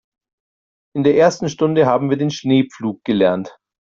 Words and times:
In 0.95 1.03
der 1.03 1.15
ersten 1.15 1.47
Stunde 1.47 1.85
haben 1.85 2.09
wir 2.09 2.17
den 2.17 2.31
Schneepflug 2.31 3.03
gelernt. 3.03 3.55